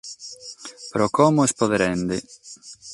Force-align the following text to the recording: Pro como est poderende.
Pro 0.93 1.05
como 1.17 1.45
est 1.47 1.57
poderende. 1.61 2.17